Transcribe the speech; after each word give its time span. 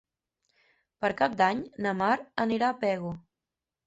Per 1.03 1.11
Cap 1.19 1.35
d'Any 1.41 1.61
na 1.87 1.91
Mar 1.99 2.13
anirà 2.45 2.71
a 2.71 2.79
Pego. 2.85 3.13